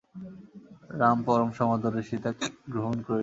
[0.99, 3.19] রাম পরম সমাদরে সীতাকে গ্রহণ করিলেন।